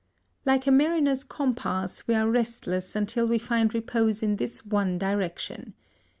Like 0.47 0.65
a 0.65 0.71
mariner's 0.71 1.23
compass, 1.23 2.07
we 2.07 2.15
are 2.15 2.27
restless 2.27 2.95
until 2.95 3.27
we 3.27 3.37
find 3.37 3.71
repose 3.71 4.23
in 4.23 4.37
this 4.37 4.65
one 4.65 4.97
direction. 4.97 5.75